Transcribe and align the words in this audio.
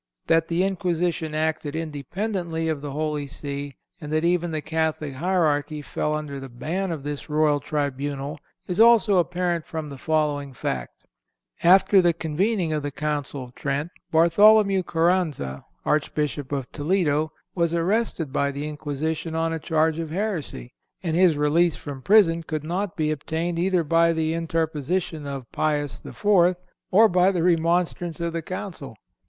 (321) 0.25 0.35
That 0.35 0.47
the 0.47 0.67
Inquisition 0.67 1.35
acted 1.35 1.75
independently 1.75 2.67
of 2.69 2.81
the 2.81 2.89
Holy 2.89 3.27
See, 3.27 3.75
and 3.99 4.11
that 4.11 4.25
even 4.25 4.49
the 4.49 4.59
Catholic 4.59 5.13
hierarchy 5.13 5.83
fell 5.83 6.15
under 6.15 6.39
the 6.39 6.49
ban 6.49 6.89
of 6.91 7.03
this 7.03 7.29
royal 7.29 7.59
tribunal, 7.59 8.39
is 8.65 8.79
also 8.79 9.19
apparent 9.19 9.67
from 9.67 9.89
the 9.89 9.99
following 9.99 10.53
fact: 10.53 11.05
After 11.61 12.01
the 12.01 12.13
convening 12.13 12.73
of 12.73 12.81
the 12.81 12.89
Council 12.89 13.43
of 13.43 13.53
Trent, 13.53 13.91
Bartholomew 14.09 14.81
Caranza, 14.81 15.63
Archbishop 15.85 16.51
of 16.51 16.71
Toledo, 16.71 17.31
was 17.53 17.75
arrested 17.75 18.33
by 18.33 18.49
the 18.49 18.67
Inquisition 18.67 19.35
on 19.35 19.53
a 19.53 19.59
charge 19.59 19.99
of 19.99 20.09
heresy, 20.09 20.73
and 21.03 21.15
his 21.15 21.37
release 21.37 21.75
from 21.75 22.01
prison 22.01 22.41
could 22.41 22.63
not 22.63 22.97
be 22.97 23.11
obtained 23.11 23.59
either 23.59 23.83
by 23.83 24.13
the 24.13 24.33
interposition 24.33 25.27
of 25.27 25.51
Pius 25.51 26.03
IV. 26.03 26.25
or 26.89 27.07
the 27.07 27.43
remonstrance 27.43 28.19
of 28.19 28.33
the 28.33 28.41
Council. 28.41 28.95